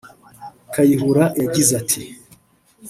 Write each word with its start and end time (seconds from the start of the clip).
Kayihura 0.73 1.23
yagize 1.41 1.71
ati 1.81 2.01